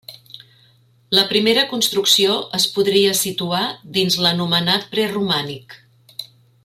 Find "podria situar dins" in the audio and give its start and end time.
2.77-4.19